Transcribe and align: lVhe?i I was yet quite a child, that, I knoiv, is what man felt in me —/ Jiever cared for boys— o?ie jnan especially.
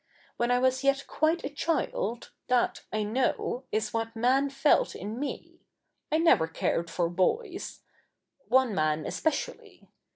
lVhe?i 0.39 0.51
I 0.55 0.57
was 0.57 0.83
yet 0.83 1.05
quite 1.05 1.43
a 1.43 1.49
child, 1.49 2.31
that, 2.47 2.81
I 2.91 3.03
knoiv, 3.03 3.65
is 3.71 3.93
what 3.93 4.15
man 4.15 4.49
felt 4.49 4.95
in 4.95 5.19
me 5.19 5.59
—/ 5.95 6.11
Jiever 6.11 6.51
cared 6.51 6.89
for 6.89 7.07
boys— 7.07 7.83
o?ie 8.51 8.73
jnan 8.73 9.05
especially. 9.05 9.87